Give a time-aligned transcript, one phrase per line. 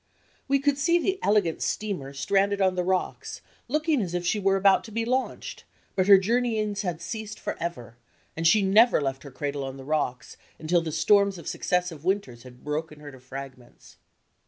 [0.47, 4.55] We could see the elegant steamer stranded on the rocks, looking as if she were
[4.55, 5.63] about to be launched;
[5.95, 7.97] but her journeyings had ceased forever,
[8.35, 12.41] and she never left her cradle on the rocks until the storms of successive winters
[12.41, 13.97] had broken her to fragments.